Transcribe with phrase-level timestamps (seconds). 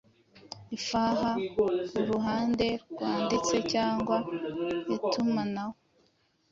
[0.77, 1.29] ifaha
[1.91, 4.15] kuruhande rwandite cyangwa
[4.95, 5.75] itumanaho